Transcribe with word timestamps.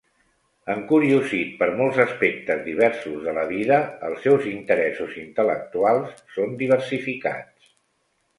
Encuriosit 0.75 1.51
per 1.59 1.67
molts 1.81 1.99
aspectes 2.03 2.63
diversos 2.69 3.19
de 3.27 3.35
la 3.39 3.43
vida, 3.51 3.77
els 4.09 4.25
seus 4.27 4.49
interessos 4.53 5.15
intel·lectuals 5.25 6.17
són 6.39 6.59
diversificats. 6.65 7.71